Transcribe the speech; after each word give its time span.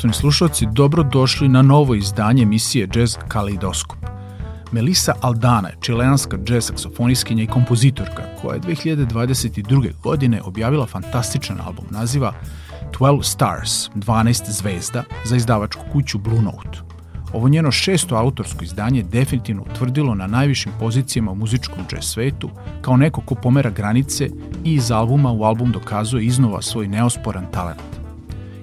Poštovni 0.00 0.14
slušalci, 0.14 0.66
dobro 0.72 1.02
došli 1.02 1.48
na 1.48 1.62
novo 1.62 1.94
izdanje 1.94 2.42
emisije 2.42 2.88
Jazz 2.94 3.16
Kaleidoskop. 3.28 3.98
Melissa 4.72 5.12
Aldana 5.20 5.68
je 5.68 5.76
čileanska 5.80 6.38
jazz 6.48 6.66
saksofoniskinja 6.66 7.42
i 7.42 7.46
kompozitorka 7.46 8.22
koja 8.42 8.54
je 8.54 8.60
2022. 8.60 9.92
godine 10.02 10.42
objavila 10.42 10.86
fantastičan 10.86 11.58
album 11.66 11.84
naziva 11.90 12.32
12 12.98 13.22
Stars, 13.22 13.90
12 13.94 14.50
zvezda, 14.50 15.04
za 15.24 15.36
izdavačku 15.36 15.82
kuću 15.92 16.18
Blue 16.18 16.42
Note. 16.42 16.78
Ovo 17.32 17.48
njeno 17.48 17.70
šesto 17.70 18.16
autorsko 18.16 18.64
izdanje 18.64 19.02
definitivno 19.02 19.62
utvrdilo 19.62 20.14
na 20.14 20.26
najvišim 20.26 20.72
pozicijama 20.78 21.32
u 21.32 21.34
muzičkom 21.34 21.78
jazz 21.92 22.04
svetu 22.04 22.50
kao 22.82 22.96
neko 22.96 23.20
ko 23.20 23.34
pomera 23.34 23.70
granice 23.70 24.30
i 24.64 24.74
iz 24.74 24.90
albuma 24.90 25.32
u 25.32 25.44
album 25.44 25.72
dokazuje 25.72 26.24
iznova 26.24 26.62
svoj 26.62 26.88
neosporan 26.88 27.46
talent. 27.52 27.99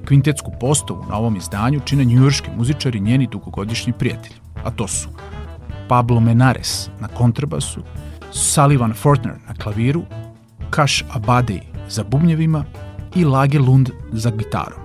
Kvintetsku 0.08 0.52
postavu 0.60 1.06
na 1.10 1.18
ovom 1.18 1.36
izdanju 1.36 1.80
čine 1.86 2.06
njujorski 2.06 2.50
muzičari 2.58 3.00
njeni 3.00 3.28
dugogodišnji 3.28 3.94
prijatelji, 3.94 4.36
a 4.64 4.72
to 4.72 4.88
su 4.88 5.10
Pablo 5.88 6.20
Menares 6.20 6.90
na 7.00 7.08
kontrabasu, 7.08 7.82
Sullivan 8.32 8.94
Fortner 8.94 9.34
na 9.48 9.54
klaviru, 9.54 10.04
Kaš 10.70 11.04
Abadej 11.14 11.62
za 11.90 12.04
bubnjevima 12.04 12.64
i 13.16 13.26
Lage 13.26 13.60
Lund 13.60 13.90
za 14.12 14.32
gitarom. 14.32 14.80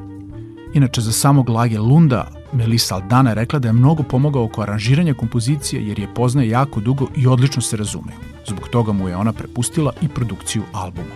Inače, 0.75 1.01
za 1.01 1.13
samog 1.13 1.49
Lage 1.49 1.79
Lunda 1.79 2.29
Melissa 2.53 2.95
Aldana 2.95 3.31
je 3.31 3.35
rekla 3.35 3.59
da 3.59 3.69
je 3.69 3.73
mnogo 3.73 4.03
pomogao 4.03 4.45
oko 4.45 4.63
aranžiranja 4.63 5.15
kompozicije 5.15 5.87
jer 5.87 5.99
je 5.99 6.15
poznaje 6.15 6.49
jako 6.49 6.81
dugo 6.81 7.07
i 7.17 7.27
odlično 7.27 7.63
se 7.63 7.77
razumeju. 7.77 8.19
Zbog 8.47 8.69
toga 8.69 8.93
mu 8.93 9.09
je 9.09 9.17
ona 9.17 9.33
prepustila 9.33 9.93
i 10.01 10.09
produkciju 10.09 10.63
albuma. 10.73 11.15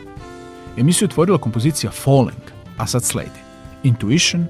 Emisiju 0.77 1.07
je 1.07 1.11
otvorila 1.11 1.39
kompozicija 1.39 1.91
Falling, 1.91 2.43
a 2.79 2.87
sad 2.87 3.05
sledi 3.05 3.46
Intuition, 3.87 4.47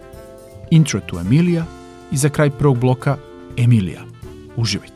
Intro 0.70 1.00
to 1.00 1.20
Emilia 1.20 1.64
i 2.12 2.16
za 2.16 2.28
kraj 2.28 2.50
prvog 2.50 2.78
bloka 2.78 3.16
Emilia. 3.56 4.02
Uživajte. 4.56 4.95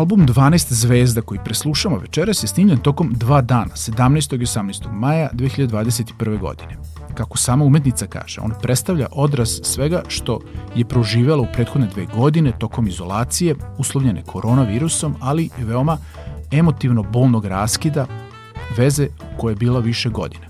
Album 0.00 0.26
12 0.26 0.72
zvezda 0.72 1.20
koji 1.20 1.40
preslušamo 1.44 1.98
večeras 1.98 2.42
je 2.42 2.48
snimljen 2.48 2.78
tokom 2.78 3.12
dva 3.16 3.40
dana, 3.40 3.74
17. 3.74 4.34
i 4.34 4.38
18. 4.38 4.92
maja 4.92 5.30
2021. 5.32 6.38
godine. 6.38 6.76
Kako 7.14 7.38
sama 7.38 7.64
umetnica 7.64 8.06
kaže, 8.06 8.40
on 8.40 8.52
predstavlja 8.62 9.06
odraz 9.12 9.60
svega 9.62 10.02
što 10.08 10.40
je 10.74 10.84
proživjela 10.84 11.42
u 11.42 11.46
prethodne 11.52 11.86
dve 11.86 12.06
godine 12.06 12.52
tokom 12.58 12.86
izolacije, 12.86 13.54
uslovljene 13.78 14.22
koronavirusom, 14.22 15.14
ali 15.20 15.50
i 15.58 15.64
veoma 15.64 15.98
emotivno 16.50 17.02
bolnog 17.02 17.44
raskida, 17.44 18.06
veze 18.76 19.08
koja 19.38 19.52
je 19.52 19.56
bila 19.56 19.80
više 19.80 20.08
godina. 20.08 20.46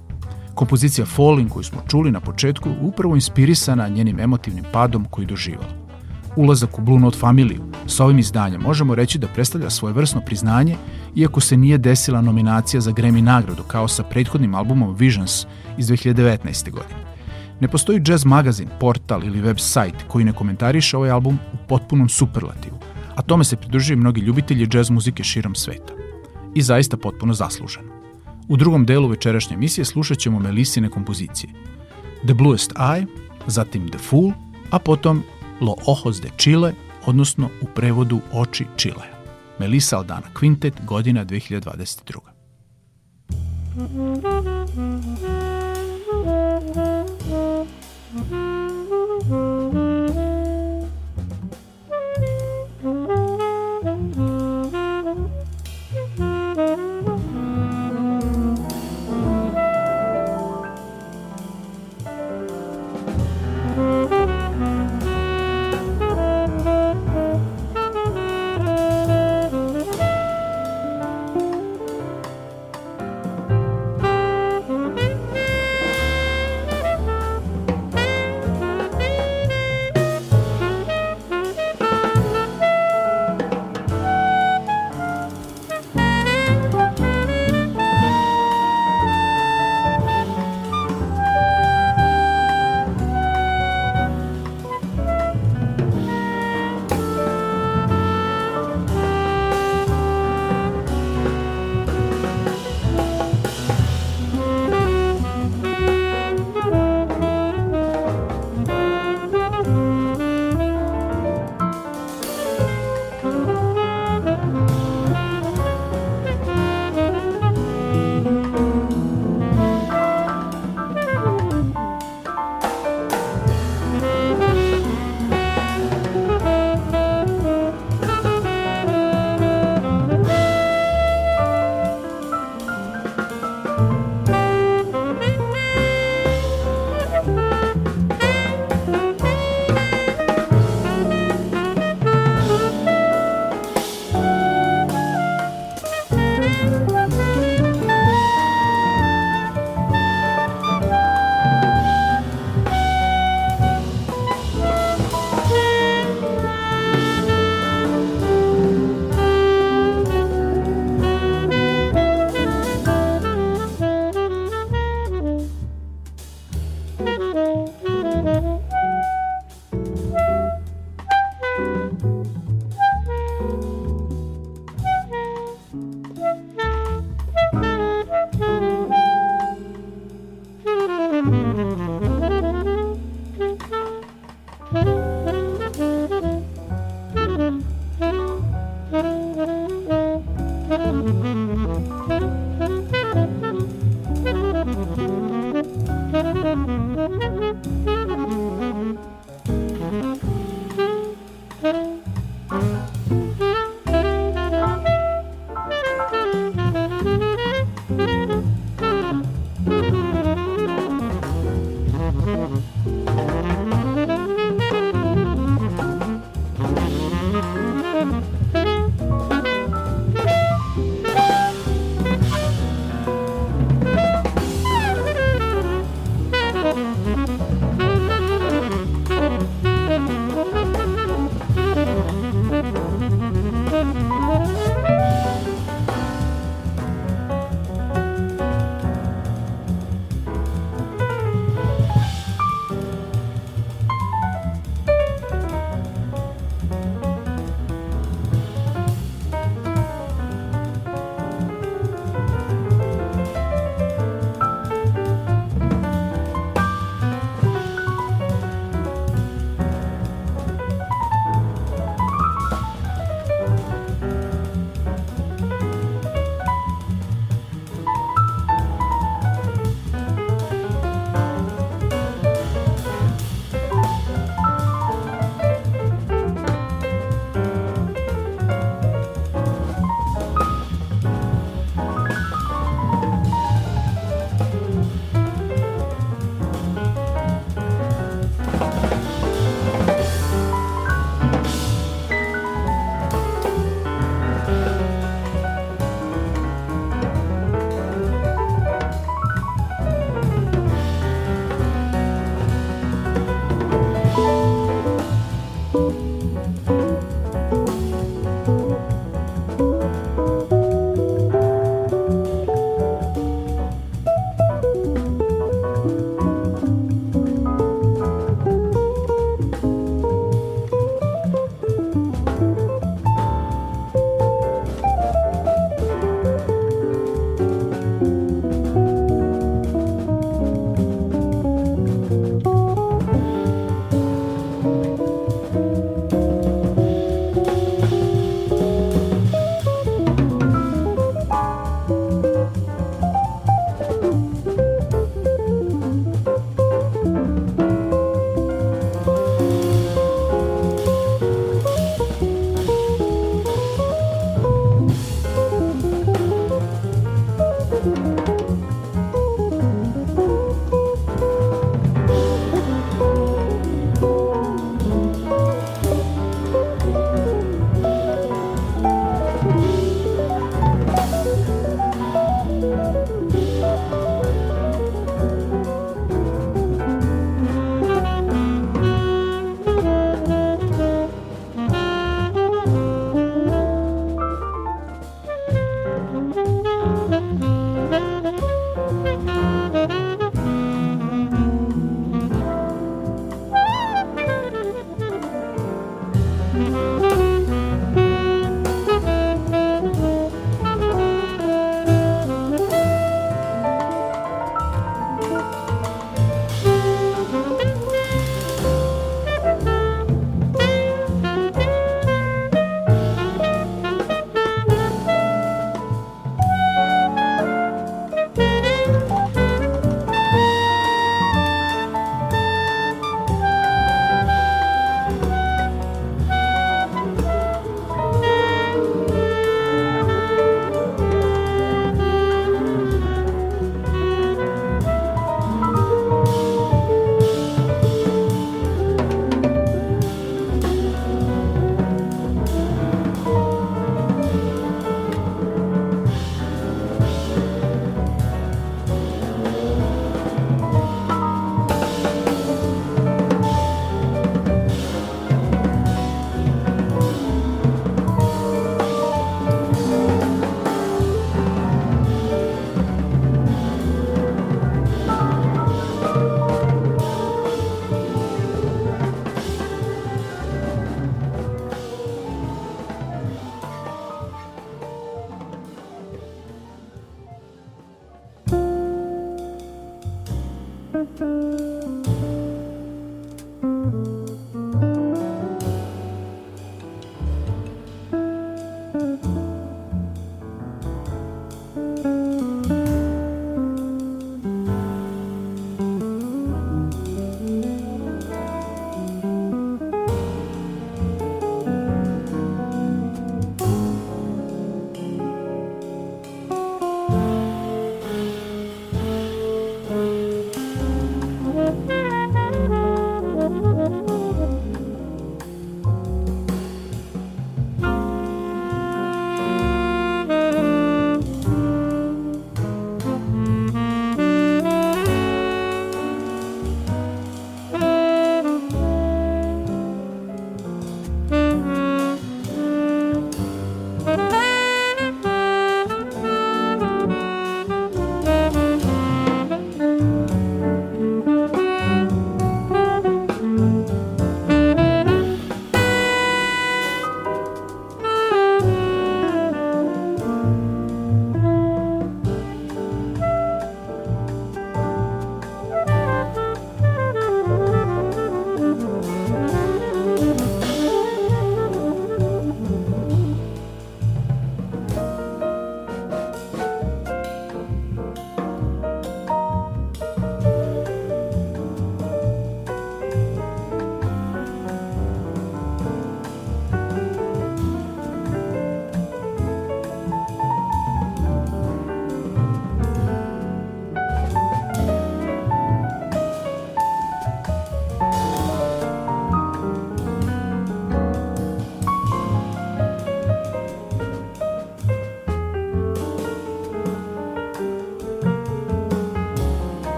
Kompozicija 0.54 1.06
Falling 1.06 1.50
koju 1.50 1.62
smo 1.62 1.82
čuli 1.88 2.10
na 2.10 2.20
početku 2.20 2.70
upravo 2.80 3.14
inspirisana 3.14 3.88
njenim 3.88 4.20
emotivnim 4.20 4.64
padom 4.72 5.04
koji 5.04 5.26
doživjela. 5.26 5.79
Ulazak 6.36 6.78
u 6.78 6.82
Blue 6.82 7.00
Note 7.00 7.18
familiju 7.18 7.60
sa 7.86 8.04
ovim 8.04 8.18
izdanjem 8.18 8.60
možemo 8.60 8.94
reći 8.94 9.18
da 9.18 9.28
predstavlja 9.28 9.70
svojevrsno 9.70 10.20
priznanje, 10.20 10.76
iako 11.14 11.40
se 11.40 11.56
nije 11.56 11.78
desila 11.78 12.20
nominacija 12.20 12.80
za 12.80 12.92
Grammy 12.92 13.20
nagradu 13.20 13.62
kao 13.62 13.88
sa 13.88 14.02
prethodnim 14.02 14.54
albumom 14.54 14.94
Visions 14.94 15.46
iz 15.78 15.88
2019. 15.88 16.70
godine. 16.70 17.00
Ne 17.60 17.68
postoji 17.68 18.02
jazz 18.06 18.24
magazin, 18.24 18.68
portal 18.80 19.24
ili 19.24 19.40
web 19.40 19.58
sajt 19.58 19.94
koji 20.08 20.24
ne 20.24 20.32
komentariše 20.32 20.96
ovaj 20.96 21.10
album 21.10 21.38
u 21.52 21.56
potpunom 21.68 22.08
superlativu, 22.08 22.78
a 23.14 23.22
tome 23.22 23.44
se 23.44 23.56
pridružuju 23.56 23.96
mnogi 23.96 24.20
ljubitelji 24.20 24.68
jazz 24.72 24.90
muzike 24.90 25.24
širom 25.24 25.54
sveta. 25.54 25.92
I 26.54 26.62
zaista 26.62 26.96
potpuno 26.96 27.34
zasluženo. 27.34 27.88
U 28.48 28.56
drugom 28.56 28.86
delu 28.86 29.08
večerašnje 29.08 29.54
emisije 29.54 29.84
slušat 29.84 30.18
ćemo 30.18 30.38
Melisine 30.38 30.88
kompozicije. 30.88 31.52
The 32.24 32.34
Bluest 32.34 32.72
Eye, 32.72 33.06
zatim 33.46 33.88
The 33.88 33.98
Fool, 33.98 34.32
a 34.70 34.78
potom 34.78 35.22
Lo 35.60 35.74
Ojos 35.86 36.20
de 36.20 36.28
Chile, 36.36 36.72
odnosno 37.06 37.46
u 37.62 37.66
prevodu 37.74 38.20
Oči 38.32 38.66
Čilea. 38.76 39.20
Melisa 39.58 39.96
Aldana 39.96 40.26
Quintet, 40.40 40.74
godina 40.86 41.24
2022. 41.24 42.20
Thank. 49.30 49.89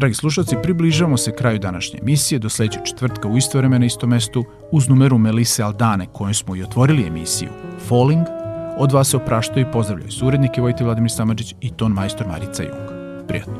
Dragi 0.00 0.14
slušalci, 0.14 0.56
približavamo 0.62 1.16
se 1.16 1.36
kraju 1.36 1.58
današnje 1.58 1.98
emisije 2.02 2.38
do 2.38 2.48
sledećeg 2.48 2.82
četvrtka 2.84 3.28
u 3.28 3.36
isto 3.36 3.58
vreme 3.58 3.78
na 3.78 3.86
isto 3.86 4.06
mestu 4.06 4.44
uz 4.70 4.88
numeru 4.88 5.18
Melise 5.18 5.62
Aldane 5.62 6.06
kojom 6.12 6.34
smo 6.34 6.56
i 6.56 6.62
otvorili 6.62 7.06
emisiju 7.06 7.48
Falling. 7.88 8.26
Od 8.78 8.92
vas 8.92 9.08
se 9.08 9.16
opraštaju 9.16 9.66
i 9.66 9.72
pozdravljaju 9.72 10.10
su 10.10 10.26
urednike 10.26 10.60
Vojte 10.60 10.84
Vladimir 10.84 11.10
Samadžić 11.10 11.54
i 11.60 11.70
ton 11.70 11.92
majstor 11.92 12.26
Marica 12.26 12.62
Jung. 12.62 12.88
Prijatno. 13.28 13.54